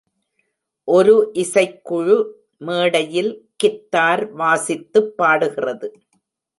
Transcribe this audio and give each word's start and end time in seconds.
ஒரு 0.87 1.13
இசைக்குழு 1.33 2.17
மேடையில் 2.61 3.31
கித்தார் 3.63 4.25
வாசித்துப் 4.33 5.17
பாடுகிறது. 5.17 5.89